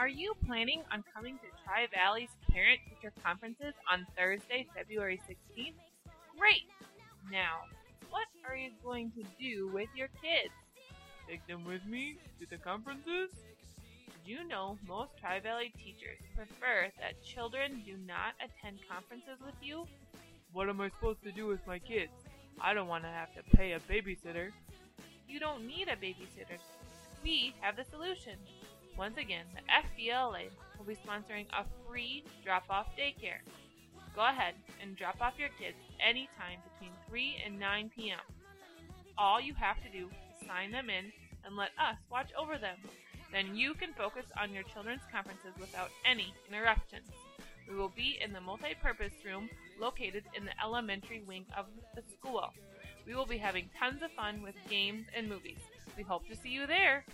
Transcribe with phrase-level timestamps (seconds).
[0.00, 5.74] Are you planning on coming to Tri Valley's parent teacher conferences on Thursday, February 16th?
[6.38, 6.64] Great!
[7.30, 7.68] Now,
[8.08, 10.54] what are you going to do with your kids?
[11.28, 13.28] Take them with me to the conferences?
[14.06, 19.56] Did you know most Tri Valley teachers prefer that children do not attend conferences with
[19.60, 19.84] you?
[20.54, 22.12] What am I supposed to do with my kids?
[22.58, 24.48] I don't want to have to pay a babysitter.
[25.28, 26.56] You don't need a babysitter.
[27.22, 28.38] We have the solution.
[29.00, 29.62] Once again, the
[30.04, 33.40] FBLA will be sponsoring a free drop-off daycare.
[34.14, 38.18] Go ahead and drop off your kids anytime between 3 and 9 p.m.
[39.16, 41.10] All you have to do is sign them in
[41.46, 42.76] and let us watch over them.
[43.32, 47.08] Then you can focus on your children's conferences without any interruptions.
[47.70, 49.48] We will be in the multi-purpose room
[49.80, 51.64] located in the elementary wing of
[51.94, 52.52] the school.
[53.06, 55.60] We will be having tons of fun with games and movies.
[55.96, 57.06] We hope to see you there.